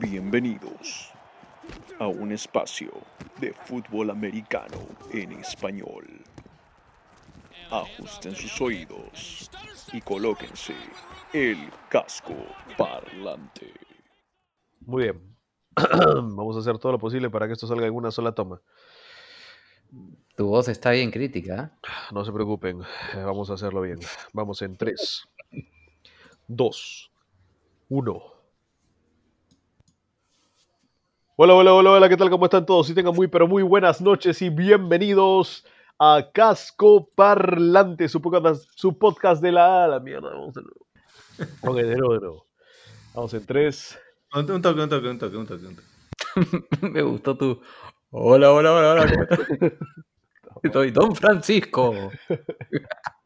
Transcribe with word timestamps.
Bienvenidos 0.00 1.12
a 1.98 2.06
un 2.06 2.32
espacio 2.32 2.90
de 3.40 3.52
fútbol 3.52 4.10
americano 4.10 4.78
en 5.12 5.32
español. 5.32 6.06
Ajusten 7.70 8.34
sus 8.34 8.60
oídos 8.60 9.50
y 9.92 10.00
colóquense 10.00 10.74
el 11.32 11.70
casco 11.88 12.34
parlante. 12.76 13.72
Muy 14.80 15.04
bien. 15.04 15.36
Vamos 15.76 16.56
a 16.56 16.60
hacer 16.60 16.78
todo 16.78 16.92
lo 16.92 16.98
posible 16.98 17.30
para 17.30 17.46
que 17.46 17.52
esto 17.52 17.66
salga 17.66 17.86
en 17.86 17.94
una 17.94 18.10
sola 18.10 18.32
toma. 18.32 18.60
Tu 20.36 20.46
voz 20.46 20.68
está 20.68 20.92
bien 20.92 21.10
crítica. 21.10 21.72
¿eh? 21.84 21.88
No 22.12 22.24
se 22.24 22.32
preocupen, 22.32 22.80
vamos 23.14 23.50
a 23.50 23.54
hacerlo 23.54 23.82
bien. 23.82 23.98
Vamos 24.32 24.62
en 24.62 24.76
3, 24.76 25.28
2, 26.46 27.09
1. 27.90 28.22
Hola, 31.34 31.54
hola, 31.54 31.74
hola, 31.74 31.90
hola, 31.90 32.08
¿qué 32.08 32.16
tal? 32.16 32.30
¿Cómo 32.30 32.44
están 32.44 32.64
todos? 32.64 32.88
Y 32.88 32.94
tengan 32.94 33.16
muy, 33.16 33.26
pero 33.26 33.48
muy 33.48 33.64
buenas 33.64 34.00
noches 34.00 34.40
y 34.42 34.48
bienvenidos 34.48 35.66
a 35.98 36.30
Casco 36.32 37.10
Parlante, 37.16 38.08
su 38.08 38.22
podcast, 38.22 38.64
su 38.76 38.96
podcast 38.96 39.42
de 39.42 39.50
la, 39.50 39.88
la 39.88 39.98
mierda. 39.98 40.30
Vamos 40.30 40.54
de 40.54 40.62
nuevo. 40.62 40.86
Ok, 41.62 41.76
de 41.78 41.96
nuevo, 41.96 42.14
de 42.14 42.20
nuevo. 42.20 42.46
Vamos 43.12 43.34
en 43.34 43.44
3. 43.44 43.98
Un, 44.34 44.50
un 44.52 44.62
toque, 44.62 44.80
un 44.82 44.88
toque, 44.88 45.08
un 45.08 45.18
toque, 45.18 45.36
un 45.36 45.46
toque, 45.48 45.66
un 45.66 45.76
toque. 45.76 46.68
Me 46.92 47.02
gustó 47.02 47.36
tu. 47.36 47.60
Hola, 48.10 48.52
hola, 48.52 48.72
hola, 48.72 48.92
hola. 48.92 49.06
¿cómo 49.10 49.22
estás? 50.62 50.72
Soy 50.72 50.92
Don 50.92 51.16
Francisco. 51.16 51.92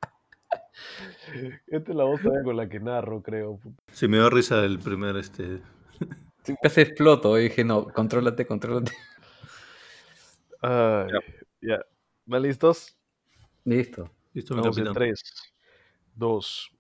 Esta 1.66 1.90
es 1.90 1.96
la 1.96 2.04
voz 2.04 2.20
todavía 2.20 2.42
con 2.42 2.56
la 2.56 2.68
que 2.68 2.80
narro, 2.80 3.22
creo. 3.22 3.60
Sí, 3.92 4.08
me 4.08 4.18
dio 4.18 4.30
risa 4.30 4.64
el 4.64 4.78
primer 4.78 5.16
este. 5.16 5.60
Casi 6.62 6.80
exploto. 6.82 7.38
Y 7.38 7.44
dije, 7.44 7.64
no, 7.64 7.86
contrólate, 7.86 8.46
contrólate. 8.46 8.92
Ay, 10.60 11.08
ya. 11.60 11.80
¿Van 12.26 12.42
listos? 12.42 12.96
Listo. 13.64 14.10
Listo, 14.32 14.54
mi 14.54 14.60
Vamos 14.60 14.78
en 14.78 14.84
capitán. 14.84 15.08
3, 15.08 15.22
2, 16.14 16.70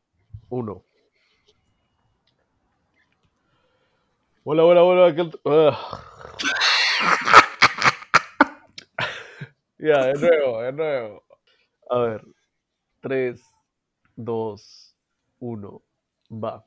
1. 0.48 0.84
Hola, 4.44 4.64
hola, 4.64 4.82
hola. 4.82 5.14
¿qué? 5.14 5.30
Ah. 5.46 6.00
ya, 9.78 10.06
de 10.06 10.14
nuevo, 10.14 10.62
de 10.62 10.72
nuevo. 10.72 11.24
A 11.90 11.98
ver. 11.98 12.24
3, 13.00 13.53
2, 14.16 14.94
1. 15.40 15.82
Va. 16.30 16.64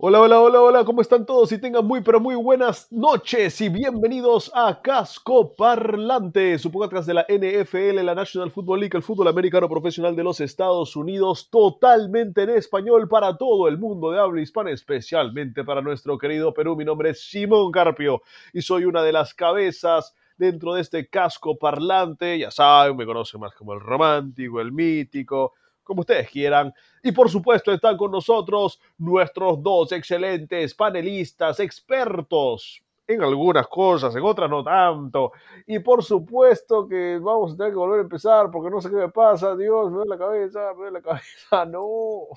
Hola, 0.00 0.20
hola, 0.20 0.40
hola, 0.40 0.62
hola, 0.62 0.84
¿cómo 0.84 1.00
están 1.00 1.26
todos? 1.26 1.50
Y 1.50 1.60
tengan 1.60 1.84
muy, 1.84 2.02
pero 2.02 2.20
muy 2.20 2.36
buenas 2.36 2.86
noches 2.92 3.60
y 3.60 3.68
bienvenidos 3.68 4.48
a 4.54 4.80
Casco 4.80 5.56
Parlante, 5.56 6.56
su 6.60 6.70
podcast 6.70 7.08
de 7.08 7.14
la 7.14 7.26
NFL, 7.28 8.04
la 8.04 8.14
National 8.14 8.52
Football 8.52 8.78
League, 8.78 8.96
el 8.96 9.02
fútbol 9.02 9.26
americano 9.26 9.68
profesional 9.68 10.14
de 10.14 10.22
los 10.22 10.40
Estados 10.40 10.94
Unidos, 10.94 11.50
totalmente 11.50 12.44
en 12.44 12.50
español 12.50 13.08
para 13.08 13.36
todo 13.36 13.66
el 13.66 13.76
mundo 13.76 14.12
de 14.12 14.20
habla 14.20 14.40
hispana, 14.40 14.70
especialmente 14.70 15.64
para 15.64 15.82
nuestro 15.82 16.16
querido 16.16 16.54
Perú. 16.54 16.76
Mi 16.76 16.84
nombre 16.84 17.10
es 17.10 17.28
Simón 17.28 17.72
Carpio 17.72 18.22
y 18.52 18.62
soy 18.62 18.84
una 18.84 19.02
de 19.02 19.10
las 19.10 19.34
cabezas 19.34 20.14
dentro 20.38 20.74
de 20.74 20.80
este 20.80 21.08
casco 21.08 21.58
parlante. 21.58 22.38
Ya 22.38 22.50
saben, 22.50 22.96
me 22.96 23.04
conocen 23.04 23.40
más 23.40 23.54
como 23.54 23.74
el 23.74 23.80
romántico, 23.80 24.60
el 24.60 24.72
mítico, 24.72 25.54
como 25.82 26.00
ustedes 26.00 26.30
quieran. 26.30 26.72
Y 27.02 27.12
por 27.12 27.28
supuesto 27.28 27.72
están 27.72 27.96
con 27.96 28.10
nosotros 28.10 28.80
nuestros 28.98 29.62
dos 29.62 29.92
excelentes 29.92 30.74
panelistas, 30.74 31.60
expertos 31.60 32.82
en 33.06 33.22
algunas 33.22 33.66
cosas, 33.68 34.14
en 34.14 34.22
otras 34.22 34.50
no 34.50 34.62
tanto. 34.62 35.32
Y 35.66 35.78
por 35.78 36.04
supuesto 36.04 36.86
que 36.86 37.18
vamos 37.18 37.54
a 37.54 37.56
tener 37.56 37.72
que 37.72 37.78
volver 37.78 38.00
a 38.00 38.02
empezar 38.02 38.50
porque 38.50 38.70
no 38.70 38.80
sé 38.80 38.90
qué 38.90 38.96
me 38.96 39.08
pasa. 39.08 39.56
Dios, 39.56 39.90
me 39.90 39.96
duele 39.96 40.10
la 40.10 40.18
cabeza, 40.18 40.60
me 40.74 40.76
duele 40.76 40.92
la 40.92 41.02
cabeza. 41.02 41.64
No. 41.66 42.28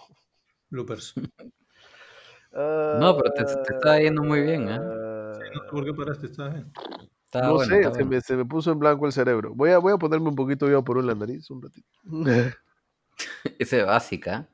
Bloopers. 0.69 1.13
No, 2.53 3.17
pero 3.17 3.33
te, 3.33 3.43
te 3.45 3.73
está 3.75 3.99
yendo 3.99 4.23
muy 4.23 4.41
bien, 4.41 4.69
¿eh? 4.69 4.77
Ah, 4.79 5.33
No 5.53 5.61
sé 5.63 5.69
por 5.71 5.85
qué 5.85 5.93
paraste, 5.93 6.25
está 6.27 6.49
bien. 6.49 6.71
Está 7.33 7.47
no 7.47 7.53
bueno, 7.53 7.73
sé, 7.73 7.83
se, 7.83 7.89
bueno. 7.89 8.05
me, 8.07 8.19
se 8.19 8.35
me 8.35 8.43
puso 8.43 8.73
en 8.73 8.79
blanco 8.79 9.05
el 9.05 9.13
cerebro. 9.13 9.53
Voy 9.55 9.69
a, 9.69 9.77
voy 9.77 9.93
a 9.93 9.97
ponerme 9.97 10.27
un 10.27 10.35
poquito 10.35 10.69
yo 10.69 10.83
por 10.83 10.97
en 10.97 11.07
la 11.07 11.15
nariz 11.15 11.49
un 11.49 11.61
ratito. 11.61 11.87
Esa 13.57 13.77
es 13.77 13.85
básica. 13.85 14.49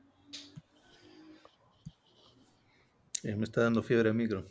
Eh, 3.24 3.34
me 3.34 3.42
está 3.42 3.62
dando 3.62 3.82
fiebre 3.82 4.10
el 4.10 4.14
micro. 4.14 4.44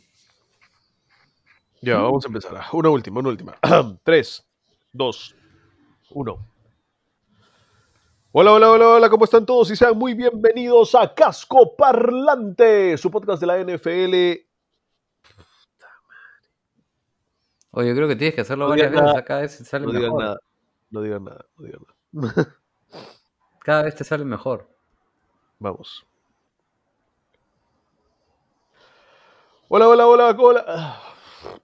Ya, 1.80 1.96
vamos 2.02 2.22
a 2.26 2.28
empezar. 2.28 2.62
Una 2.74 2.90
última, 2.90 3.20
una 3.20 3.30
última. 3.30 3.56
Tres, 4.04 4.46
dos, 4.92 5.34
uno. 6.10 6.46
Hola, 8.32 8.52
hola, 8.52 8.70
hola, 8.70 8.88
hola, 8.88 9.08
¿cómo 9.08 9.24
están 9.24 9.46
todos? 9.46 9.70
Y 9.70 9.76
sean 9.76 9.96
muy 9.96 10.12
bienvenidos 10.12 10.94
a 10.94 11.14
Casco 11.14 11.74
Parlante, 11.74 12.98
su 12.98 13.10
podcast 13.10 13.40
de 13.40 13.46
la 13.46 13.64
NFL. 13.64 14.47
Oye, 17.70 17.88
yo 17.90 17.94
creo 17.94 18.08
que 18.08 18.16
tienes 18.16 18.34
que 18.34 18.40
hacerlo 18.40 18.64
No 18.64 18.70
varias 18.70 18.90
digas 18.90 19.02
veces. 19.02 19.14
nada. 19.14 19.24
Cada 19.24 19.40
vez 19.42 19.58
te 19.58 19.64
sale 19.64 19.86
No 19.86 19.92
digan 19.92 20.04
mejor. 20.10 20.22
nada, 20.24 20.40
no 20.90 21.00
digan 21.02 21.24
nada, 21.24 21.44
no 21.56 21.64
digan 21.66 21.80
nada. 22.12 22.56
Cada 23.60 23.82
vez 23.82 23.94
te 23.94 24.04
sale 24.04 24.24
mejor. 24.24 24.68
Vamos. 25.58 26.06
Hola, 29.68 29.88
hola, 29.88 30.06
hola, 30.06 30.36
hola. 30.38 30.64
Ah, 30.66 31.02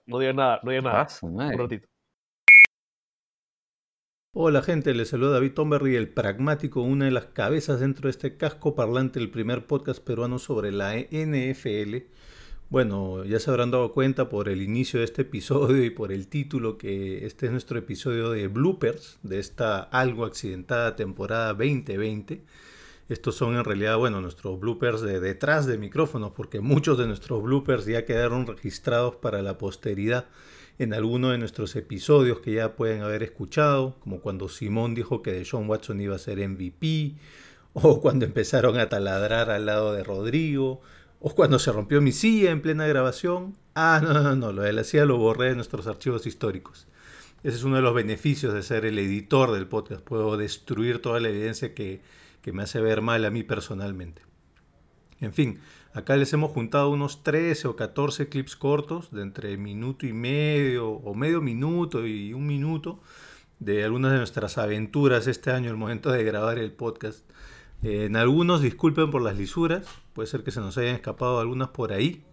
No 0.05 0.19
digan 0.19 0.35
nada, 0.35 0.59
no 0.63 0.71
digan 0.71 0.87
Ah, 0.87 0.91
nada. 0.93 1.09
su 1.09 1.25
Un 1.25 1.57
ratito. 1.57 1.87
Hola 4.37 4.61
gente, 4.61 4.93
les 4.93 5.09
saluda 5.09 5.31
David 5.35 5.53
Tomberry, 5.53 5.95
el 5.95 6.09
pragmático, 6.13 6.81
una 6.81 7.05
de 7.05 7.11
las 7.11 7.27
cabezas 7.27 7.79
dentro 7.79 8.03
de 8.07 8.11
este 8.11 8.35
casco 8.37 8.75
parlante, 8.75 9.17
el 9.17 9.31
primer 9.31 9.65
podcast 9.65 10.03
peruano 10.03 10.39
sobre 10.39 10.71
la 10.73 10.93
NFL. 10.97 12.03
Bueno, 12.69 13.23
ya 13.25 13.39
se 13.39 13.51
habrán 13.51 13.69
dado 13.69 13.91
cuenta 13.91 14.27
por 14.27 14.49
el 14.49 14.63
inicio 14.63 14.99
de 14.99 15.05
este 15.05 15.21
episodio 15.21 15.85
y 15.85 15.91
por 15.91 16.11
el 16.11 16.27
título 16.27 16.79
que 16.79 17.25
este 17.25 17.45
es 17.45 17.51
nuestro 17.51 17.77
episodio 17.77 18.31
de 18.31 18.47
bloopers 18.47 19.19
de 19.21 19.37
esta 19.37 19.81
algo 19.81 20.25
accidentada 20.25 20.95
temporada 20.95 21.53
2020. 21.53 22.41
Estos 23.07 23.35
son 23.35 23.55
en 23.55 23.63
realidad, 23.63 23.99
bueno, 23.99 24.19
nuestros 24.19 24.59
bloopers 24.59 25.01
de 25.01 25.19
detrás 25.19 25.67
de 25.67 25.77
micrófonos, 25.77 26.31
porque 26.31 26.59
muchos 26.59 26.97
de 26.97 27.05
nuestros 27.05 27.43
bloopers 27.43 27.85
ya 27.85 28.03
quedaron 28.03 28.47
registrados 28.47 29.15
para 29.15 29.43
la 29.43 29.59
posteridad 29.59 30.25
en 30.79 30.95
alguno 30.95 31.29
de 31.29 31.37
nuestros 31.37 31.75
episodios 31.75 32.39
que 32.39 32.53
ya 32.53 32.75
pueden 32.75 33.03
haber 33.03 33.21
escuchado, 33.21 33.95
como 33.99 34.21
cuando 34.21 34.49
Simón 34.49 34.95
dijo 34.95 35.21
que 35.21 35.33
Deshaun 35.33 35.69
Watson 35.69 36.01
iba 36.01 36.15
a 36.15 36.19
ser 36.19 36.39
MVP, 36.49 37.13
o 37.73 38.01
cuando 38.01 38.25
empezaron 38.25 38.79
a 38.79 38.89
taladrar 38.89 39.51
al 39.51 39.67
lado 39.67 39.93
de 39.93 40.03
Rodrigo, 40.03 40.81
o 41.19 41.33
cuando 41.33 41.59
se 41.59 41.71
rompió 41.71 42.01
mi 42.01 42.11
silla 42.11 42.51
en 42.51 42.61
plena 42.61 42.87
grabación. 42.87 43.57
Ah, 43.73 43.99
no, 44.03 44.13
no, 44.13 44.35
no, 44.35 44.51
lo 44.51 44.61
de 44.61 44.73
la 44.73 44.83
silla 44.83 45.05
lo 45.05 45.17
borré 45.17 45.49
de 45.49 45.55
nuestros 45.55 45.87
archivos 45.87 46.25
históricos. 46.25 46.87
Ese 47.43 47.57
es 47.57 47.63
uno 47.63 47.75
de 47.75 47.81
los 47.81 47.93
beneficios 47.93 48.53
de 48.53 48.63
ser 48.63 48.85
el 48.85 48.97
editor 48.97 49.51
del 49.51 49.67
podcast. 49.67 50.01
Puedo 50.01 50.35
destruir 50.37 51.01
toda 51.01 51.19
la 51.19 51.29
evidencia 51.29 51.73
que, 51.73 52.01
que 52.41 52.51
me 52.51 52.63
hace 52.63 52.81
ver 52.81 53.01
mal 53.01 53.23
a 53.25 53.29
mí 53.29 53.43
personalmente. 53.43 54.23
En 55.21 55.33
fin, 55.33 55.59
acá 55.93 56.17
les 56.17 56.33
hemos 56.33 56.51
juntado 56.51 56.89
unos 56.89 57.23
13 57.23 57.67
o 57.67 57.75
14 57.75 58.29
clips 58.29 58.55
cortos 58.55 59.11
de 59.11 59.21
entre 59.21 59.57
minuto 59.57 60.05
y 60.05 60.13
medio 60.13 60.89
o 60.89 61.13
medio 61.13 61.41
minuto 61.41 62.05
y 62.05 62.33
un 62.33 62.45
minuto 62.47 62.99
de 63.59 63.83
algunas 63.83 64.11
de 64.11 64.17
nuestras 64.17 64.57
aventuras 64.57 65.27
este 65.27 65.51
año 65.51 65.69
al 65.69 65.77
momento 65.77 66.11
de 66.11 66.23
grabar 66.23 66.59
el 66.59 66.71
podcast. 66.71 67.29
Eh, 67.85 68.05
en 68.05 68.15
algunos 68.15 68.63
disculpen 68.63 69.11
por 69.11 69.21
las 69.21 69.37
lisuras, 69.37 69.85
puede 70.15 70.27
ser 70.27 70.43
que 70.43 70.49
se 70.49 70.59
nos 70.59 70.75
hayan 70.79 70.95
escapado 70.95 71.39
algunas 71.39 71.69
por 71.69 71.93
ahí, 71.93 72.25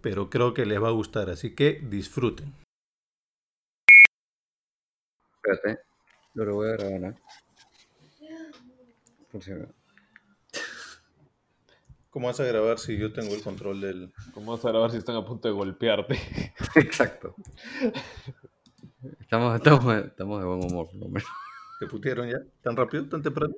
pero 0.00 0.30
creo 0.30 0.54
que 0.54 0.64
les 0.64 0.80
va 0.80 0.86
a 0.86 0.92
gustar, 0.92 1.28
así 1.28 1.56
que 1.56 1.80
disfruten. 1.82 2.54
Espérate. 5.34 5.82
Yo 6.34 6.44
lo 6.44 6.54
voy 6.54 6.68
a 6.68 6.76
grabar, 6.76 7.02
¿eh? 7.02 7.14
Por 9.32 9.42
si 9.42 9.50
acaso. 9.50 9.74
¿Cómo 12.10 12.28
vas 12.28 12.38
a 12.38 12.44
grabar 12.44 12.78
si 12.78 12.96
yo 12.96 13.12
tengo 13.12 13.34
el 13.34 13.42
control 13.42 13.80
del... 13.80 14.12
¿Cómo 14.34 14.52
vas 14.52 14.64
a 14.64 14.68
grabar 14.68 14.92
si 14.92 14.98
están 14.98 15.16
a 15.16 15.24
punto 15.24 15.48
de 15.48 15.54
golpearte? 15.54 16.14
Exacto. 16.76 17.34
Estamos, 19.18 19.56
estamos, 19.56 19.96
estamos 19.96 20.38
de 20.38 20.46
buen 20.46 20.64
humor, 20.64 20.86
por 20.86 21.00
lo 21.00 21.08
menos. 21.08 21.28
¿Te 21.80 21.88
putearon 21.88 22.28
ya? 22.28 22.38
¿Tan 22.62 22.76
rápido? 22.76 23.08
¿Tan 23.08 23.20
temprano? 23.20 23.56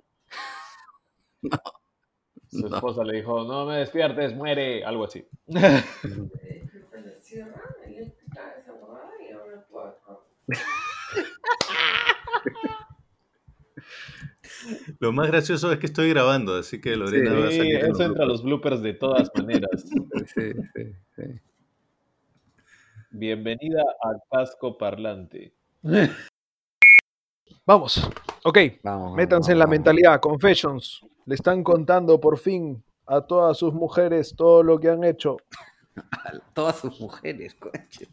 Su 2.50 2.68
No. 2.68 2.76
esposa 2.76 3.02
le 3.04 3.16
dijo, 3.16 3.44
no 3.44 3.64
me 3.66 3.78
despiertes, 3.78 4.34
muere, 4.34 4.84
algo 4.84 5.04
así. 5.04 5.26
Lo 15.00 15.12
más 15.12 15.28
gracioso 15.28 15.72
es 15.72 15.78
que 15.78 15.86
estoy 15.86 16.10
grabando, 16.10 16.54
así 16.56 16.80
que 16.80 16.96
Lorena 16.96 17.30
Sí, 17.32 17.36
va 17.40 17.46
a 17.46 17.50
Sí, 17.50 17.56
salir. 17.58 17.76
en 17.84 17.90
eso 17.90 18.02
entra 18.04 18.24
a 18.24 18.26
los 18.26 18.42
bloopers 18.42 18.82
de 18.82 18.94
todas 18.94 19.30
maneras. 19.34 19.84
Sí, 20.34 20.52
sí, 20.74 20.82
sí. 21.16 21.22
Bienvenida 23.10 23.82
a 24.02 24.12
Casco 24.30 24.78
Parlante. 24.78 25.52
Vamos. 27.66 28.08
Ok, 28.44 28.58
Vamos. 28.82 29.14
métanse 29.16 29.52
en 29.52 29.58
la 29.58 29.64
vamos, 29.66 29.78
mentalidad. 29.78 30.20
Confessions. 30.20 31.00
Le 31.26 31.34
están 31.34 31.62
contando 31.62 32.20
por 32.20 32.38
fin 32.38 32.82
a 33.06 33.20
todas 33.20 33.58
sus 33.58 33.72
mujeres 33.72 34.34
todo 34.36 34.62
lo 34.62 34.78
que 34.78 34.88
han 34.88 35.04
hecho. 35.04 35.36
vamos. 35.94 35.94
Todas 36.54 36.76
sus 36.76 37.00
mujeres, 37.00 37.54
coche. 37.54 38.08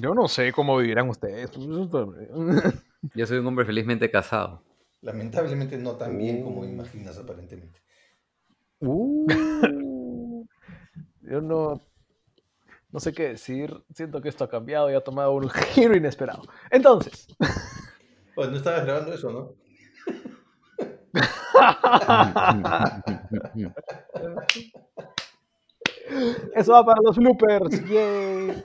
Yo 0.00 0.14
no 0.14 0.28
sé 0.28 0.52
cómo 0.52 0.76
vivirán 0.78 1.08
ustedes. 1.08 1.50
Yo 3.14 3.26
soy 3.26 3.38
un 3.38 3.46
hombre 3.46 3.64
felizmente 3.64 4.10
casado. 4.10 4.62
Lamentablemente 5.02 5.78
no 5.78 5.92
tan 5.92 6.18
bien 6.18 6.42
como 6.42 6.64
imaginas 6.64 7.16
aparentemente. 7.18 7.80
Yo 8.80 8.90
no, 11.40 11.80
no 12.90 13.00
sé 13.00 13.12
qué 13.12 13.28
decir. 13.28 13.72
Siento 13.94 14.20
que 14.20 14.28
esto 14.28 14.44
ha 14.44 14.50
cambiado 14.50 14.90
y 14.90 14.94
ha 14.94 15.00
tomado 15.00 15.32
un 15.32 15.48
giro 15.48 15.96
inesperado. 15.96 16.42
Entonces, 16.70 17.28
Pues 18.34 18.50
no 18.50 18.56
estabas 18.56 18.84
grabando 18.84 19.14
eso, 19.14 19.30
¿no? 19.30 19.54
Eso 26.54 26.72
va 26.72 26.84
para 26.84 27.00
los 27.02 27.16
bloopers. 27.16 27.84
Yay. 27.88 28.64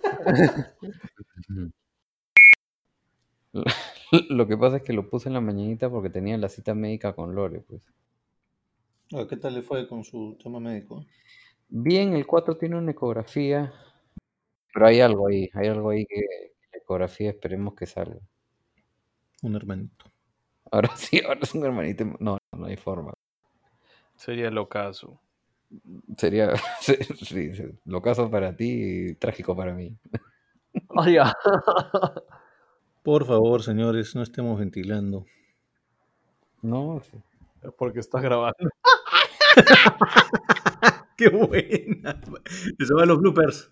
Lo 4.30 4.48
que 4.48 4.58
pasa 4.58 4.78
es 4.78 4.84
que 4.84 4.94
lo 4.94 5.10
puse 5.10 5.30
en 5.30 5.34
la 5.34 5.42
mañanita 5.42 5.90
porque 5.90 6.10
tenía 6.10 6.38
la 6.38 6.50
cita 6.50 6.74
médica 6.74 7.14
con 7.14 7.34
Lore, 7.36 7.62
pues. 7.62 7.82
¿Qué 9.30 9.38
tal 9.38 9.56
le 9.56 9.62
fue 9.62 9.88
con 9.88 10.04
su 10.04 10.38
tema 10.42 10.60
médico? 10.60 11.06
Bien, 11.68 12.14
el 12.14 12.26
4 12.26 12.58
tiene 12.58 12.78
una 12.78 12.92
ecografía, 12.92 13.74
pero 14.74 14.88
hay 14.88 15.02
algo 15.02 15.28
ahí, 15.28 15.50
hay 15.54 15.68
algo 15.68 15.90
ahí 15.90 16.06
que 16.06 16.22
la 16.72 16.78
ecografía 16.78 17.30
esperemos 17.30 17.74
que 17.76 17.86
salga. 17.86 18.20
Un 19.42 19.56
hermanito. 19.56 20.12
Ahora 20.72 20.90
sí, 20.96 21.22
ahora 21.26 21.40
es 21.42 21.54
un 21.54 21.66
hermanito. 21.66 22.06
No, 22.20 22.38
no 22.58 22.66
hay 22.66 22.78
forma. 22.78 23.14
Sería 24.16 24.48
el 24.50 24.58
ocaso. 24.58 25.20
Sería, 26.18 26.54
sí, 26.82 26.96
sí, 27.26 27.56
sí, 27.56 27.64
lo 27.86 28.02
caso 28.02 28.30
para 28.30 28.56
ti 28.56 29.10
y 29.10 29.16
trágico 29.16 29.56
para 29.56 29.74
mí. 29.74 29.98
Oh. 30.90 31.06
Por 33.04 33.26
favor, 33.26 33.64
señores, 33.64 34.16
no 34.16 34.22
estemos 34.22 34.60
ventilando. 34.60 35.26
No, 36.62 37.02
sí. 37.02 37.18
Porque 37.78 38.00
estás 38.00 38.22
grabando. 38.22 38.70
¡Qué 41.18 41.30
buena! 41.30 42.22
Eso 42.78 42.96
va 42.96 43.04
a 43.04 43.06
los 43.06 43.20
bloopers. 43.20 43.72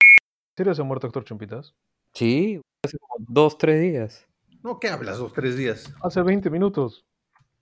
¿En 0.00 0.56
serio 0.56 0.74
se 0.74 0.82
ha 0.82 0.84
muerto 0.84 1.06
Héctor 1.06 1.24
Chumpitas? 1.24 1.74
Sí, 2.12 2.60
hace 2.84 2.98
como 2.98 3.26
dos, 3.28 3.58
tres 3.58 3.80
días. 3.80 4.26
No, 4.62 4.78
¿qué 4.78 4.88
hablas? 4.88 5.18
Dos, 5.18 5.32
tres 5.32 5.56
días. 5.56 5.92
Hace 6.02 6.22
20 6.22 6.50
minutos. 6.50 7.07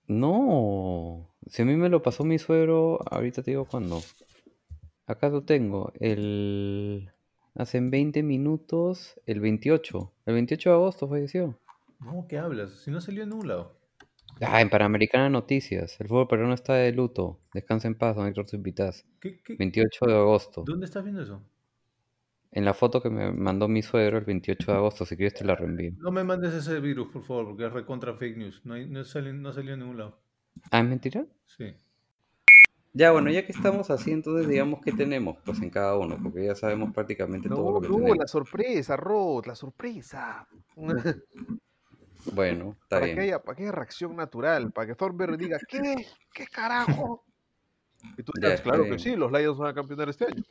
No, 0.08 1.34
si 1.46 1.62
a 1.62 1.64
mí 1.64 1.76
me 1.76 1.88
lo 1.88 2.02
pasó 2.02 2.24
mi 2.24 2.38
suegro, 2.38 3.00
ahorita 3.10 3.42
te 3.42 3.50
digo 3.50 3.64
cuándo. 3.64 4.00
Acá 5.06 5.28
lo 5.28 5.42
tengo, 5.42 5.92
el... 6.00 7.10
Hace 7.54 7.80
20 7.80 8.22
minutos, 8.22 9.18
el 9.24 9.40
28. 9.40 10.12
El 10.26 10.34
28 10.34 10.68
de 10.68 10.74
agosto 10.74 11.08
falleció. 11.08 11.58
No, 12.00 12.26
¿qué 12.28 12.36
hablas? 12.36 12.70
Si 12.72 12.90
no 12.90 13.00
salió 13.00 13.22
en 13.22 13.32
un 13.32 13.48
lado. 13.48 13.78
Ah, 14.42 14.60
en 14.60 14.68
Panamericana 14.68 15.30
Noticias. 15.30 15.98
El 15.98 16.08
fútbol 16.08 16.28
peruano 16.28 16.52
está 16.52 16.74
de 16.74 16.92
luto. 16.92 17.40
Descansa 17.54 17.88
en 17.88 17.94
paz, 17.94 18.14
don 18.14 18.26
Héctor 18.26 18.46
Zupitas. 18.46 19.06
¿Qué, 19.20 19.40
qué? 19.42 19.56
28 19.58 20.04
de 20.04 20.14
agosto. 20.14 20.64
¿Dónde 20.66 20.84
estás 20.84 21.02
viendo 21.02 21.22
eso? 21.22 21.42
En 22.56 22.64
la 22.64 22.72
foto 22.72 23.02
que 23.02 23.10
me 23.10 23.30
mandó 23.32 23.68
mi 23.68 23.82
suegro 23.82 24.16
el 24.16 24.24
28 24.24 24.72
de 24.72 24.78
agosto, 24.78 25.04
si 25.04 25.14
quieres 25.14 25.34
te 25.34 25.44
la 25.44 25.54
reenvío. 25.56 25.92
No 25.98 26.10
me 26.10 26.24
mandes 26.24 26.54
ese 26.54 26.80
virus, 26.80 27.12
por 27.12 27.22
favor, 27.22 27.48
porque 27.48 27.66
es 27.66 27.72
recontra 27.74 28.14
fake 28.14 28.38
news. 28.38 28.62
No, 28.64 28.72
hay- 28.72 28.88
no, 28.88 29.04
sale- 29.04 29.34
no 29.34 29.52
salió 29.52 29.74
en 29.74 29.80
ningún 29.80 29.98
lado. 29.98 30.18
Ah, 30.70 30.78
¿es 30.80 30.86
mentira? 30.86 31.26
Sí. 31.44 31.76
Ya, 32.94 33.12
bueno, 33.12 33.30
ya 33.30 33.44
que 33.44 33.52
estamos 33.52 33.90
así, 33.90 34.10
entonces 34.10 34.48
digamos 34.48 34.80
que 34.82 34.90
tenemos 34.92 35.36
pues 35.44 35.60
en 35.60 35.68
cada 35.68 35.98
uno, 35.98 36.18
porque 36.22 36.46
ya 36.46 36.54
sabemos 36.54 36.94
prácticamente 36.94 37.46
todo 37.46 37.72
lo 37.72 37.80
que 37.82 37.88
tenemos. 37.88 38.30
sorpresa, 38.30 38.96
Rod, 38.96 39.44
la 39.44 39.54
sorpresa. 39.54 40.48
Bueno, 42.32 42.76
está 42.82 43.00
bien. 43.00 43.20
haya, 43.20 43.42
para 43.42 43.54
que 43.54 43.62
haya 43.64 43.72
reacción 43.72 44.16
natural, 44.16 44.72
para 44.72 44.86
que 44.88 44.94
Thornberry 44.94 45.36
diga, 45.36 45.58
¿qué? 45.68 45.94
¿Qué 46.32 46.46
carajo? 46.46 47.22
Y 48.18 48.22
tú 48.22 48.32
está 48.34 48.62
claro 48.62 48.84
que 48.84 48.98
sí, 48.98 49.14
los 49.14 49.30
Lions 49.30 49.58
van 49.58 49.70
a 49.70 49.74
campeonar 49.74 50.08
este 50.08 50.24
año. 50.24 50.42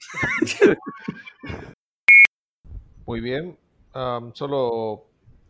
Muy 3.06 3.20
bien. 3.20 3.58
Solo 4.34 5.04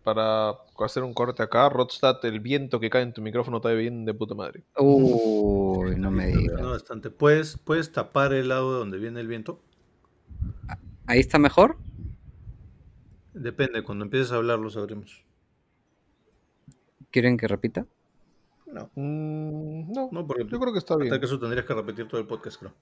para 0.04 0.50
hacer 0.78 1.02
un 1.02 1.12
corte 1.12 1.42
acá, 1.42 1.68
Rodstad, 1.68 2.24
el 2.24 2.40
viento 2.40 2.80
que 2.80 2.88
cae 2.88 3.02
en 3.02 3.12
tu 3.12 3.20
micrófono 3.20 3.58
está 3.58 3.72
bien 3.72 4.04
de 4.04 4.14
puta 4.14 4.34
madre. 4.34 4.62
Uy, 4.78 5.96
no 5.96 6.10
me 6.10 6.28
digas. 6.28 6.62
bastante. 6.62 7.10
¿Puedes, 7.10 7.58
¿Puedes 7.58 7.92
tapar 7.92 8.32
el 8.32 8.48
lado 8.48 8.72
de 8.72 8.78
donde 8.78 8.98
viene 8.98 9.20
el 9.20 9.26
viento? 9.26 9.60
¿Ahí 11.06 11.20
está 11.20 11.38
mejor? 11.38 11.76
Depende, 13.34 13.82
cuando 13.82 14.04
empieces 14.04 14.32
a 14.32 14.36
hablar 14.36 14.58
lo 14.58 14.70
sabremos. 14.70 15.24
¿Quieren 17.10 17.36
que 17.36 17.48
repita? 17.48 17.86
No, 18.66 18.90
Mm, 18.94 19.92
no, 19.92 20.08
no, 20.12 20.26
porque 20.26 20.44
yo 20.46 20.60
creo 20.60 20.72
que 20.72 20.78
está 20.78 20.94
hasta 20.94 21.04
bien. 21.04 21.18
que 21.18 21.24
eso 21.26 21.38
tendrías 21.38 21.64
que 21.64 21.72
repetir 21.74 22.06
todo 22.06 22.20
el 22.20 22.26
podcast, 22.26 22.58
creo. 22.58 22.72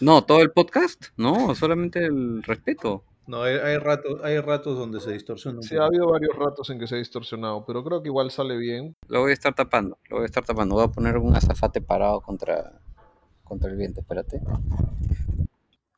No, 0.00 0.24
todo 0.24 0.42
el 0.42 0.50
podcast. 0.50 1.06
No, 1.16 1.54
solamente 1.54 2.04
el 2.04 2.42
respeto. 2.42 3.04
No, 3.26 3.42
hay, 3.42 3.56
hay 3.56 3.76
ratos, 3.78 4.20
hay 4.22 4.40
ratos 4.40 4.78
donde 4.78 5.00
se 5.00 5.12
distorsiona 5.12 5.60
Sí, 5.60 5.76
ha 5.76 5.84
habido 5.84 6.08
varios 6.08 6.34
ratos 6.34 6.70
en 6.70 6.78
que 6.78 6.86
se 6.86 6.94
ha 6.94 6.98
distorsionado, 6.98 7.64
pero 7.66 7.84
creo 7.84 8.00
que 8.00 8.08
igual 8.08 8.30
sale 8.30 8.56
bien. 8.56 8.94
Lo 9.06 9.20
voy 9.20 9.32
a 9.32 9.34
estar 9.34 9.54
tapando. 9.54 9.98
Lo 10.08 10.16
voy 10.16 10.22
a 10.22 10.26
estar 10.26 10.44
tapando. 10.44 10.76
Voy 10.76 10.84
a 10.84 10.88
poner 10.88 11.18
un 11.18 11.36
azafate 11.36 11.80
parado 11.80 12.20
contra, 12.22 12.80
contra 13.44 13.70
el 13.70 13.76
viento. 13.76 14.00
Espérate. 14.00 14.40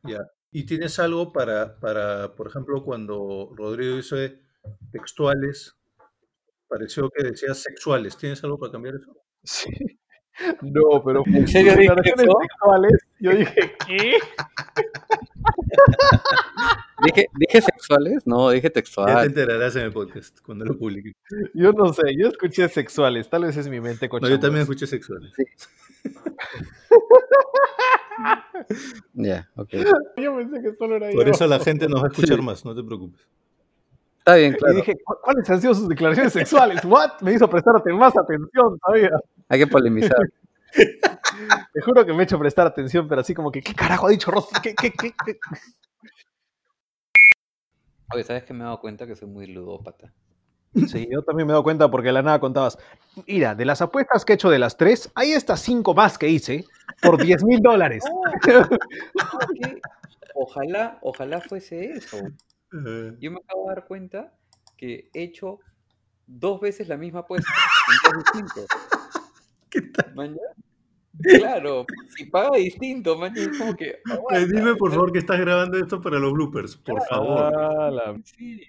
Ya. 0.03 0.19
¿Y 0.51 0.65
tienes 0.65 0.99
algo 0.99 1.33
para, 1.33 1.79
para, 1.79 2.35
por 2.35 2.49
ejemplo, 2.49 2.83
cuando 2.83 3.53
Rodrigo 3.55 3.97
dice 3.97 4.41
textuales, 4.91 5.77
pareció 6.67 7.09
que 7.11 7.23
decía 7.23 7.55
sexuales? 7.55 8.17
¿Tienes 8.17 8.43
algo 8.43 8.59
para 8.59 8.73
cambiar 8.73 8.97
eso? 8.97 9.15
Sí. 9.45 9.71
No, 10.63 11.03
pero 11.05 11.23
¿En 11.27 11.47
serio 11.47 11.75
dije 11.77 11.93
eso? 12.17 12.33
sexuales, 12.41 12.93
yo 13.19 13.31
dije, 13.33 13.75
¿qué? 13.87 14.15
¿Dije, 17.05 17.27
¿Dije 17.35 17.61
sexuales? 17.63 18.27
No, 18.27 18.51
dije 18.51 18.71
Ya 18.75 19.21
te 19.21 19.27
enterarás 19.27 19.77
en 19.77 19.83
el 19.83 19.93
podcast 19.93 20.41
cuando 20.41 20.65
lo 20.65 20.77
publique. 20.79 21.13
Yo 21.55 21.73
no 21.73 21.93
sé, 21.93 22.03
yo 22.19 22.29
escuché 22.29 22.69
sexuales, 22.69 23.29
tal 23.29 23.45
vez 23.45 23.57
es 23.57 23.69
mi 23.69 23.81
mente 23.81 24.07
No, 24.07 24.11
cochambrosa. 24.11 24.35
yo 24.37 24.41
también 24.41 24.63
escuché 24.63 24.87
sexuales. 24.87 25.33
Ya, 29.15 29.49
ok. 29.57 29.71
Yo 30.19 30.37
pensé 30.37 30.61
que 30.63 30.75
solo 30.77 30.97
era 30.97 31.11
Por 31.11 31.25
yo. 31.25 31.33
eso 31.33 31.47
la 31.47 31.59
gente 31.59 31.89
nos 31.89 32.03
va 32.03 32.07
a 32.07 32.11
escuchar 32.11 32.43
más, 32.43 32.65
no 32.65 32.75
te 32.75 32.83
preocupes. 32.83 33.21
Está 34.21 34.35
bien, 34.37 34.53
Y 34.53 34.57
claro. 34.57 34.75
dije, 34.77 34.97
"¿Cu- 35.05 35.17
¿cuáles 35.23 35.51
han 35.51 35.61
sido 35.61 35.75
sus 35.75 35.89
declaraciones 35.89 36.33
sexuales? 36.33 36.85
¿What? 36.85 37.21
Me 37.23 37.33
hizo 37.33 37.49
prestarte 37.49 37.93
más 37.93 38.17
atención 38.17 38.79
todavía. 38.79 39.11
Hay 39.49 39.59
que 39.59 39.67
polemizar. 39.67 40.19
Te 41.73 41.81
juro 41.81 42.05
que 42.05 42.13
me 42.13 42.21
he 42.21 42.25
hecho 42.25 42.39
prestar 42.39 42.67
atención, 42.67 43.09
pero 43.09 43.23
así 43.23 43.35
como 43.35 43.51
que, 43.51 43.63
¿qué 43.63 43.75
carajo 43.75 44.07
ha 44.07 44.11
dicho 44.11 44.31
Ross? 44.31 44.49
¿Qué, 44.63 44.75
qué, 44.75 44.93
qué, 44.93 45.13
qué? 45.25 45.39
Oye, 48.13 48.25
¿sabes 48.25 48.45
que 48.45 48.53
me 48.53 48.61
he 48.61 48.65
dado 48.65 48.81
cuenta 48.81 49.07
que 49.07 49.15
soy 49.17 49.29
muy 49.29 49.47
ludópata? 49.47 50.13
Sí, 50.87 51.09
yo 51.11 51.23
también 51.23 51.47
me 51.47 51.53
he 51.53 51.55
dado 51.55 51.65
cuenta 51.65 51.91
porque 51.91 52.09
de 52.09 52.13
la 52.13 52.23
nada 52.23 52.39
contabas, 52.39 52.79
mira, 53.27 53.55
de 53.57 53.65
las 53.65 53.81
apuestas 53.83 54.25
que 54.25 54.33
he 54.33 54.35
hecho 54.35 54.51
de 54.51 54.59
las 54.59 54.77
tres, 54.77 55.11
hay 55.17 55.33
estas 55.33 55.61
cinco 55.61 55.95
más 55.95 56.17
que 56.19 56.29
hice 56.29 56.65
por 57.03 57.21
10 57.21 57.43
mil 57.45 57.61
dólares. 57.61 58.05
ojalá, 60.35 60.99
ojalá 61.03 61.41
fuese 61.41 61.93
eso. 61.93 62.19
Yo 62.73 63.31
me 63.31 63.39
acabo 63.39 63.69
de 63.69 63.75
dar 63.75 63.87
cuenta 63.87 64.35
que 64.77 65.11
he 65.13 65.23
hecho 65.25 65.59
dos 66.27 66.61
veces 66.61 66.89
la 66.89 66.97
misma 66.97 67.21
apuesta 67.21 67.51
en 67.53 68.13
días 68.15 68.25
distintos. 68.25 68.67
¿Qué 69.71 69.83
tal? 69.83 70.39
Claro, 71.23 71.85
si 72.17 72.25
paga 72.27 72.57
distinto, 72.57 73.17
man, 73.19 73.37
es 73.37 73.59
como 73.59 73.77
que. 73.77 73.89
Eh, 73.91 74.01
aguanta, 74.11 74.47
dime 74.47 74.75
por 74.77 74.91
favor 74.91 75.13
que 75.13 75.19
estás 75.19 75.39
grabando 75.41 75.77
esto 75.79 76.01
para 76.01 76.19
los 76.19 76.33
bloopers, 76.33 76.77
por 76.79 77.03
favor. 77.07 77.53
Ah, 77.55 77.91
la- 77.91 78.21
Sí. 78.25 78.63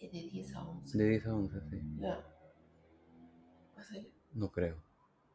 De 0.00 0.08
10 0.08 0.54
a 0.54 0.62
11. 0.62 0.96
De 0.98 1.08
10 1.10 1.26
a 1.26 1.34
11, 1.34 1.60
sí. 1.68 1.80
Ya. 1.98 2.24
¿Vas 3.76 3.90
a 3.90 3.98
ir? 3.98 4.10
No 4.32 4.50
creo. 4.50 4.76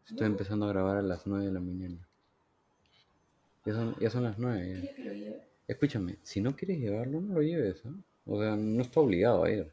Estoy 0.06 0.22
No. 0.28 0.34
empezando 0.34 0.66
a 0.66 0.70
grabar 0.70 0.98
a 0.98 1.02
las 1.02 1.28
9 1.28 1.46
de 1.46 1.52
la 1.52 1.60
mañana. 1.60 2.08
Ya 3.66 3.74
son, 3.74 3.96
ya 4.00 4.10
son 4.10 4.24
las 4.24 4.38
9. 4.40 4.68
ya. 4.68 4.80
¿Quieres 4.82 4.96
que 4.96 5.04
lo 5.06 5.14
lleve? 5.14 5.42
Escúchame, 5.68 6.18
si 6.24 6.42
no 6.42 6.56
quieres 6.56 6.80
llevarlo, 6.80 7.22
no 7.22 7.36
lo 7.36 7.42
lleves. 7.42 7.82
¿ah? 7.86 7.94
O 8.26 8.40
sea, 8.42 8.56
no 8.56 8.82
está 8.82 9.00
obligado 9.00 9.44
a 9.46 9.50
ir. 9.52 9.72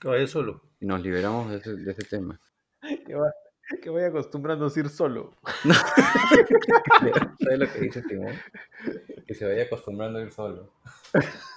Que 0.00 0.08
vaya 0.08 0.26
solo. 0.26 0.62
Y 0.80 0.86
nos 0.86 1.00
liberamos 1.02 1.50
de 1.50 1.56
ese, 1.58 1.74
de 1.76 1.90
ese 1.92 2.02
tema. 2.04 2.40
Que, 3.06 3.14
va- 3.14 3.32
que 3.80 3.90
vaya 3.90 4.08
acostumbrándose 4.08 4.80
a 4.80 4.82
ir 4.82 4.88
solo. 4.88 5.34
¿Sabes 7.40 7.58
lo 7.58 7.72
que 7.72 7.80
dice 7.80 8.02
Simón? 8.02 8.34
Que 9.26 9.34
se 9.34 9.46
vaya 9.46 9.62
acostumbrando 9.64 10.18
a 10.18 10.22
ir 10.22 10.32
solo. 10.32 10.72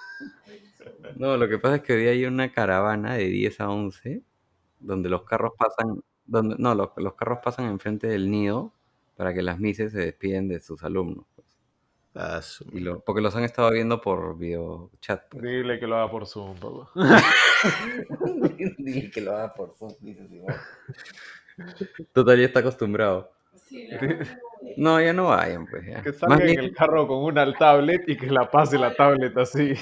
No, 1.15 1.35
lo 1.37 1.49
que 1.49 1.57
pasa 1.57 1.77
es 1.77 1.81
que 1.81 1.93
hoy 1.93 2.01
día 2.01 2.11
hay 2.11 2.25
una 2.25 2.51
caravana 2.51 3.15
de 3.15 3.25
10 3.25 3.59
a 3.61 3.69
11 3.69 4.21
donde 4.79 5.09
los 5.09 5.23
carros 5.23 5.53
pasan, 5.57 6.03
donde, 6.25 6.55
no, 6.59 6.75
los, 6.75 6.89
los 6.97 7.15
carros 7.15 7.39
pasan 7.43 7.65
enfrente 7.65 8.07
del 8.07 8.29
nido 8.29 8.71
para 9.15 9.33
que 9.33 9.41
las 9.41 9.59
mises 9.59 9.91
se 9.93 9.99
despiden 9.99 10.47
de 10.47 10.59
sus 10.59 10.83
alumnos. 10.83 11.25
Ah, 12.15 12.41
su- 12.41 12.65
Y 12.71 12.79
lo- 12.79 13.01
porque 13.01 13.21
los 13.21 13.35
han 13.35 13.43
estado 13.43 13.71
viendo 13.71 13.99
por 13.99 14.37
video 14.37 14.89
chat. 15.01 15.23
pues. 15.29 15.43
Dile 15.43 15.79
que 15.79 15.85
lo 15.87 15.97
haga 15.97 16.09
por 16.09 16.25
Zoom, 16.25 16.55
papá. 16.55 16.89
Dile 18.77 19.11
que 19.11 19.21
lo 19.21 19.35
haga 19.35 19.53
por 19.53 19.73
Zoom, 19.73 19.93
dice 19.99 20.25
Simón. 20.27 20.55
Total, 22.13 22.39
ya 22.39 22.45
está 22.45 22.59
acostumbrado. 22.61 23.31
Sí, 23.55 23.87
verdad, 23.91 24.37
No, 24.77 25.01
ya 25.01 25.11
no 25.13 25.25
vayan, 25.27 25.65
pues. 25.67 25.85
Ya. 25.85 26.01
Que 26.01 26.09
Más 26.11 26.17
salga 26.19 26.35
en 26.37 26.45
bien- 26.45 26.59
el 26.59 26.73
carro 26.73 27.07
con 27.07 27.17
una 27.23 27.51
tablet 27.53 28.03
y 28.07 28.15
que 28.17 28.27
la 28.27 28.49
pase 28.49 28.77
la 28.77 28.93
tablet 28.93 29.37
así. 29.37 29.73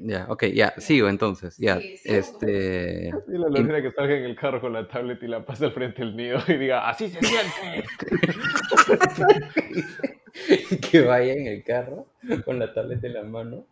Ya, 0.00 0.26
ok, 0.28 0.44
ya, 0.54 0.74
sigo 0.78 1.08
entonces. 1.08 1.56
Ya, 1.58 1.80
Sí, 1.80 1.96
sí. 1.96 2.08
este. 2.14 3.10
A 3.10 3.16
la 3.26 3.48
Lorena 3.48 3.82
que 3.82 3.90
salga 3.90 4.14
en 4.16 4.24
el 4.26 4.36
carro 4.36 4.60
con 4.60 4.72
la 4.72 4.86
tablet 4.86 5.20
y 5.24 5.26
la 5.26 5.44
pase 5.44 5.64
al 5.64 5.72
frente 5.72 6.02
del 6.02 6.16
nido 6.16 6.38
y 6.46 6.54
diga, 6.56 6.88
así 6.88 7.08
se 7.08 7.18
siente. 7.20 7.84
que 10.90 11.00
vaya 11.00 11.32
en 11.32 11.46
el 11.46 11.62
carro 11.64 12.12
con 12.44 12.58
la 12.58 12.72
tablet 12.72 13.02
en 13.04 13.14
la 13.14 13.24
mano. 13.24 13.66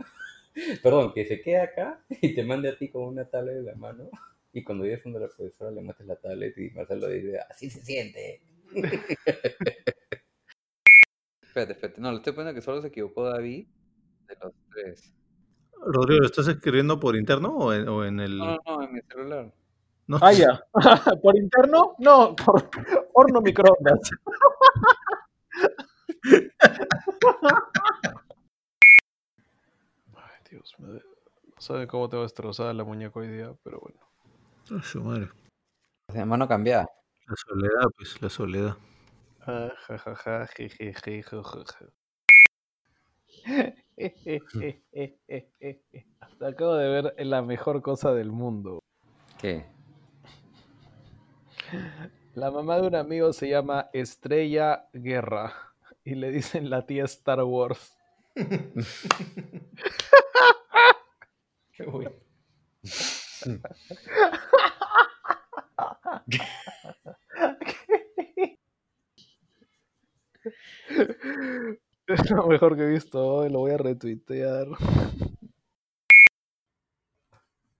Perdón, 0.82 1.12
que 1.12 1.26
se 1.26 1.40
quede 1.40 1.61
acá 1.61 2.00
y 2.08 2.35
te 2.35 2.42
mande 2.42 2.70
a 2.70 2.78
ti 2.78 2.88
con 2.88 3.04
una 3.04 3.25
tablet 3.26 3.56
en 3.56 3.66
la 3.66 3.75
mano. 3.75 4.08
Y 4.52 4.64
cuando 4.64 4.85
llegues 4.85 5.04
donde 5.04 5.20
la 5.20 5.28
profesora 5.28 5.70
le 5.70 5.82
muestres 5.82 6.08
la 6.08 6.16
tablet 6.16 6.56
y 6.56 6.70
Marcelo 6.70 7.08
dice, 7.08 7.38
así 7.50 7.68
se 7.68 7.82
siente. 7.82 8.40
espérate, 11.42 11.73
espérate. 11.73 12.00
No, 12.00 12.11
le 12.11 12.16
estoy 12.18 12.32
poniendo 12.32 12.54
que 12.54 12.64
solo 12.64 12.80
se 12.80 12.88
equivocó 12.88 13.25
David 13.25 13.66
de 14.28 14.37
los 14.42 14.52
tres. 14.73 15.12
Rodrigo, 15.85 16.20
¿lo 16.20 16.26
estás 16.26 16.49
escribiendo 16.49 16.99
por 16.99 17.16
interno 17.16 17.56
o 17.56 17.73
en, 17.73 17.88
o 17.88 18.04
en 18.04 18.20
el.? 18.20 18.38
No, 18.38 18.46
no, 18.46 18.58
no, 18.66 18.82
en 18.82 18.92
mi 18.94 19.00
celular. 19.02 19.52
No. 20.06 20.18
Ah, 20.20 20.32
ya. 20.32 20.61
¿Por 21.23 21.37
interno? 21.37 21.96
No, 21.99 22.37
por 22.37 22.70
horno 23.12 23.40
microondas. 23.40 24.11
Ay, 30.14 30.40
Dios, 30.50 30.75
me... 30.75 30.75
no 30.87 31.00
sabe 31.59 31.87
cómo 31.87 32.09
te 32.09 32.16
va 32.16 32.23
a 32.23 32.25
destrozar 32.25 32.75
la 32.75 32.85
muñeca 32.85 33.19
hoy 33.19 33.28
día, 33.28 33.55
pero 33.62 33.81
bueno. 33.81 34.00
Ah, 34.71 34.83
su 34.83 35.02
madre. 35.02 35.28
De 36.12 36.25
mano 36.25 36.47
cambiada. 36.47 36.87
La 37.26 37.35
soledad, 37.37 37.90
pues, 37.97 38.23
la 38.23 38.28
soledad. 38.28 38.76
Ah, 39.40 39.73
ja, 39.87 39.99
ja, 39.99 40.16
ja, 40.16 40.47
je, 40.47 40.69
je, 40.69 40.93
je. 40.93 41.25
Hasta 46.21 46.49
acabo 46.49 46.75
de 46.75 46.88
ver 46.88 47.26
la 47.26 47.43
mejor 47.43 47.83
cosa 47.83 48.12
del 48.12 48.33
mundo. 48.33 48.81
¿Qué? 49.38 49.66
La 52.35 52.50
mamá 52.50 52.76
de 52.76 52.88
un 52.88 52.95
amigo 52.95 53.33
se 53.33 53.49
llama 53.49 53.88
Estrella 53.93 54.88
Guerra 54.93 55.52
y 56.05 56.14
le 56.14 56.31
dicen 56.31 56.71
la 56.71 56.87
tía 56.87 57.05
Star 57.05 57.43
Wars. 57.43 57.97
Uy. 61.85 62.09
Es 72.06 72.30
lo 72.30 72.47
mejor 72.47 72.76
que 72.76 72.83
he 72.83 72.88
visto 72.88 73.23
hoy, 73.23 73.50
lo 73.50 73.59
voy 73.61 73.73
a 73.73 73.78
retuitear. 73.78 74.66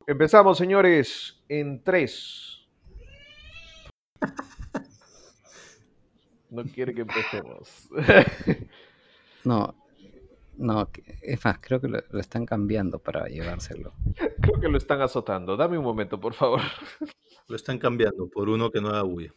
Empezamos, 0.07 0.59
señores, 0.59 1.43
en 1.49 1.83
tres. 1.83 2.69
No 6.51 6.65
quiere 6.65 6.95
que 6.95 7.03
empecemos. 7.03 7.89
No, 9.45 9.75
no, 10.59 10.89
es 11.23 11.45
más, 11.45 11.59
creo 11.61 11.81
que 11.81 11.89
lo, 11.89 12.01
lo 12.11 12.21
están 12.21 12.47
cambiando 12.47 12.99
para 12.99 13.27
llevárselo. 13.27 13.93
Creo 14.43 14.61
que 14.61 14.69
lo 14.69 14.79
están 14.79 15.01
azotando. 15.03 15.57
Dame 15.57 15.79
un 15.79 15.85
momento, 15.85 16.21
por 16.21 16.35
favor. 16.35 16.61
Lo 17.49 17.57
están 17.57 17.79
cambiando 17.79 18.29
por 18.29 18.49
uno 18.49 18.71
que 18.71 18.81
no 18.81 18.89
haga 18.89 19.03
bulla. 19.03 19.33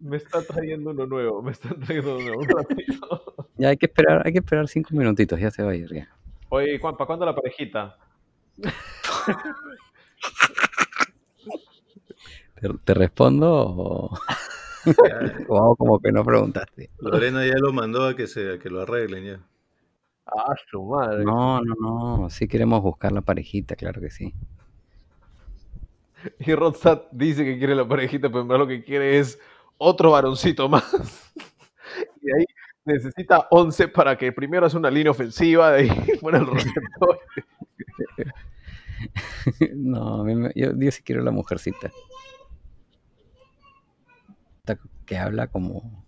Me 0.00 0.16
está 0.16 0.42
trayendo 0.42 0.90
uno 0.90 1.06
nuevo, 1.06 1.42
me 1.42 1.52
está 1.52 1.68
trayendo 1.74 2.16
uno 2.16 2.24
nuevo. 2.24 2.40
Un 2.40 2.48
ratito. 2.68 3.46
Ya 3.56 3.68
hay 3.68 3.76
que 3.76 3.86
esperar, 3.86 4.22
hay 4.24 4.32
que 4.32 4.38
esperar 4.38 4.68
cinco 4.68 4.90
minutitos, 4.92 5.38
ya 5.38 5.50
se 5.50 5.62
va 5.62 5.72
a 5.72 5.74
ir 5.74 5.92
ya. 5.92 6.08
Oye, 6.48 6.78
Juan, 6.78 6.96
¿para 6.96 7.06
cuándo 7.06 7.26
la 7.26 7.34
parejita? 7.34 7.98
¿Te, 12.60 12.68
te 12.84 12.94
respondo 12.94 13.52
o, 13.52 14.18
Hago 15.48 15.76
como 15.76 15.98
que 16.00 16.12
no 16.12 16.24
preguntaste? 16.24 16.90
Lorena 16.98 17.46
ya 17.46 17.54
lo 17.58 17.72
mandó 17.72 18.06
a 18.06 18.16
que, 18.16 18.26
se, 18.26 18.54
a 18.54 18.58
que 18.58 18.70
lo 18.70 18.82
arreglen 18.82 19.24
ya. 19.24 19.40
Ah, 20.26 20.54
su 20.70 20.82
madre. 20.84 21.24
No, 21.24 21.60
no, 21.62 21.74
no, 21.80 22.30
sí 22.30 22.46
queremos 22.48 22.82
buscar 22.82 23.12
la 23.12 23.22
parejita, 23.22 23.76
claro 23.76 24.00
que 24.00 24.10
sí. 24.10 24.32
Y 26.40 26.54
Rodsat 26.54 27.04
dice 27.12 27.44
que 27.44 27.58
quiere 27.58 27.74
la 27.74 27.86
parejita, 27.86 28.28
pero 28.28 28.40
en 28.40 28.48
verdad 28.48 28.64
lo 28.64 28.68
que 28.68 28.82
quiere 28.84 29.18
es 29.18 29.38
otro 29.78 30.10
varoncito 30.12 30.68
más. 30.68 30.84
Y 32.20 32.30
ahí 32.30 32.44
necesita 32.84 33.46
11 33.50 33.88
para 33.88 34.16
que 34.18 34.30
primero 34.32 34.66
hace 34.66 34.76
una 34.76 34.90
línea 34.90 35.10
ofensiva, 35.12 35.72
de 35.72 35.82
ahí 35.82 35.88
fuera 36.20 36.38
el 36.38 36.46
receptor. 36.46 37.18
No, 39.74 40.20
a 40.20 40.24
mí 40.24 40.34
me- 40.34 40.52
yo, 40.54 40.72
yo 40.76 40.90
sí 40.90 41.02
quiero 41.02 41.22
la 41.22 41.30
mujercita. 41.30 41.90
Que 45.08 45.18
habla 45.18 45.48
como, 45.48 46.04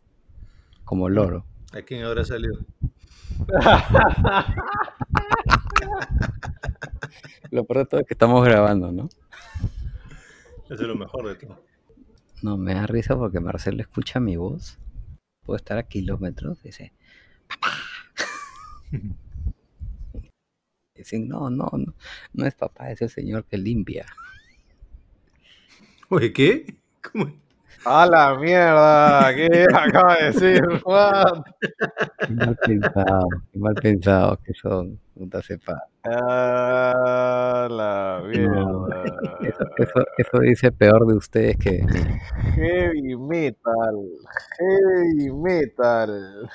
como 0.84 1.08
loro. 1.08 1.46
¿A 1.72 1.82
quién 1.82 2.04
habrá 2.04 2.24
salido? 2.24 2.58
Lo 7.50 7.64
peor 7.64 7.78
de 7.78 7.86
todo 7.86 8.00
es 8.00 8.06
que 8.06 8.14
estamos 8.14 8.44
grabando, 8.44 8.92
¿no? 8.92 9.08
Eso 10.64 10.74
es 10.74 10.80
lo 10.82 10.94
mejor 10.94 11.26
de 11.26 11.34
todo. 11.34 11.64
No, 12.42 12.56
me 12.56 12.74
da 12.74 12.86
risa 12.86 13.16
porque 13.16 13.40
Marcelo 13.40 13.80
escucha 13.80 14.20
mi 14.20 14.36
voz. 14.36 14.78
Puedo 15.44 15.56
estar 15.56 15.78
a 15.78 15.82
kilómetros 15.82 16.58
y 16.62 16.68
dice, 16.68 16.92
papá. 17.48 17.72
Dicen, 20.94 21.28
no, 21.28 21.50
no, 21.50 21.70
no, 21.72 21.94
no 22.34 22.46
es 22.46 22.54
papá, 22.54 22.90
es 22.90 23.02
el 23.02 23.08
señor 23.10 23.44
que 23.46 23.56
limpia. 23.58 24.06
Oye, 26.08 26.32
¿qué? 26.32 26.76
¿Cómo? 27.02 27.32
¡A 27.84 28.06
la 28.06 28.38
mierda! 28.38 29.34
¿Qué 29.34 29.64
acaba 29.74 30.16
de 30.16 30.24
decir 30.32 30.60
Juan? 30.82 31.42
Qué 32.26 32.32
mal 32.34 32.56
pensado, 32.56 33.26
qué 33.50 33.58
mal 33.58 33.74
pensado 33.74 34.38
que 34.44 34.52
son, 34.54 35.00
puta 35.14 35.40
sepa. 35.40 35.82
¡A 36.04 37.68
la 37.70 38.20
No, 38.22 38.28
mierda! 38.28 39.04
Eso, 39.42 39.64
eso, 39.78 40.04
eso 40.18 40.38
dice 40.40 40.72
peor 40.72 41.06
de 41.06 41.14
ustedes 41.14 41.56
que. 41.56 41.84
Heavy 42.54 43.16
metal, 43.16 43.96
heavy 44.58 45.32
metal. 45.32 46.50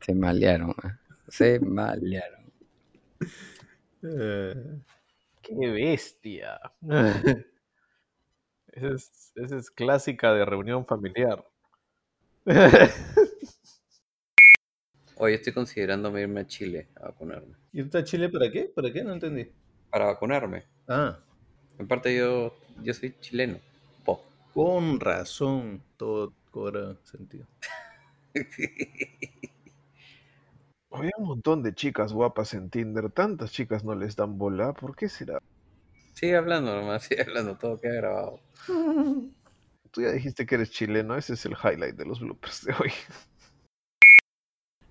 Se 0.00 0.14
malearon, 0.14 0.70
¿eh? 0.70 0.92
se 1.28 1.58
malearon. 1.60 2.40
Eh, 4.02 4.54
¡Qué 5.42 5.70
bestia! 5.70 6.60
Esa 8.80 8.94
es, 8.94 9.32
esa 9.34 9.56
es 9.58 9.70
clásica 9.70 10.32
de 10.32 10.46
reunión 10.46 10.86
familiar. 10.86 11.44
Hoy 15.16 15.34
estoy 15.34 15.52
considerando 15.52 16.18
irme 16.18 16.40
a 16.40 16.46
Chile 16.46 16.88
a 16.96 17.08
vacunarme. 17.08 17.56
¿Irte 17.74 17.98
a 17.98 18.04
Chile 18.04 18.30
para 18.30 18.50
qué? 18.50 18.72
¿Para 18.74 18.90
qué? 18.90 19.04
No 19.04 19.12
entendí. 19.12 19.46
Para 19.90 20.06
vacunarme. 20.06 20.64
Ah, 20.88 21.18
En 21.78 21.86
parte 21.86 22.16
yo, 22.16 22.54
yo 22.82 22.94
soy 22.94 23.14
chileno. 23.20 23.58
Po. 24.02 24.24
con 24.54 24.98
razón. 24.98 25.82
Todo 25.98 26.32
cobra 26.50 26.96
sentido. 27.04 27.46
Había 30.92 31.10
un 31.18 31.26
montón 31.26 31.64
de 31.64 31.74
chicas 31.74 32.12
guapas 32.12 32.54
en 32.54 32.70
Tinder. 32.70 33.10
Tantas 33.10 33.50
chicas 33.50 33.82
no 33.82 33.96
les 33.96 34.14
dan 34.14 34.38
bola. 34.38 34.72
¿Por 34.72 34.94
qué 34.94 35.08
será? 35.08 35.40
Sigue 36.12 36.36
hablando 36.36 36.74
nomás, 36.74 37.02
sigue 37.08 37.22
hablando, 37.22 37.56
todo 37.56 37.80
queda 37.80 37.94
grabado. 37.94 38.40
Tú 39.90 40.02
ya 40.02 40.12
dijiste 40.12 40.46
que 40.46 40.54
eres 40.54 40.70
chileno. 40.70 41.16
Ese 41.16 41.34
es 41.34 41.44
el 41.46 41.52
highlight 41.52 41.96
de 41.96 42.04
los 42.04 42.20
bloopers 42.20 42.64
de 42.64 42.74
hoy. 42.74 42.92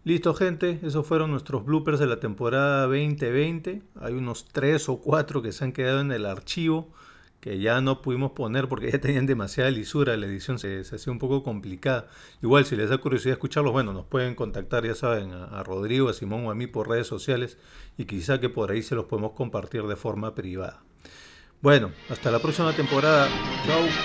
Listo, 0.03 0.33
gente. 0.33 0.79
Esos 0.83 1.07
fueron 1.07 1.31
nuestros 1.31 1.63
bloopers 1.63 1.99
de 1.99 2.07
la 2.07 2.19
temporada 2.19 2.81
2020. 2.87 3.81
Hay 4.01 4.13
unos 4.13 4.45
3 4.49 4.89
o 4.89 4.99
4 4.99 5.41
que 5.41 5.53
se 5.53 5.63
han 5.63 5.71
quedado 5.71 6.01
en 6.01 6.11
el 6.11 6.25
archivo 6.25 6.93
que 7.39 7.59
ya 7.59 7.79
no 7.81 8.01
pudimos 8.01 8.31
poner 8.31 8.67
porque 8.67 8.91
ya 8.91 8.99
tenían 8.99 9.25
demasiada 9.25 9.71
lisura, 9.71 10.17
la 10.17 10.25
edición 10.25 10.59
se, 10.59 10.83
se 10.83 10.95
hacía 10.95 11.13
un 11.13 11.19
poco 11.19 11.43
complicada. 11.43 12.07
Igual, 12.41 12.65
si 12.65 12.75
les 12.75 12.89
da 12.89 12.97
curiosidad 12.97 13.33
escucharlos, 13.33 13.71
bueno, 13.71 13.93
nos 13.93 14.05
pueden 14.05 14.35
contactar, 14.35 14.85
ya 14.85 14.95
saben, 14.95 15.31
a, 15.31 15.45
a 15.45 15.63
Rodrigo, 15.63 16.09
a 16.09 16.13
Simón 16.13 16.45
o 16.45 16.51
a 16.51 16.55
mí 16.55 16.67
por 16.67 16.89
redes 16.89 17.07
sociales 17.07 17.57
y 17.97 18.05
quizá 18.05 18.39
que 18.39 18.49
por 18.49 18.71
ahí 18.71 18.83
se 18.83 18.95
los 18.95 19.05
podemos 19.05 19.31
compartir 19.33 19.83
de 19.83 19.95
forma 19.95 20.35
privada. 20.35 20.83
Bueno, 21.61 21.93
hasta 22.07 22.31
la 22.31 22.41
próxima 22.41 22.75
temporada. 22.75 23.41
Chao. 23.61 24.01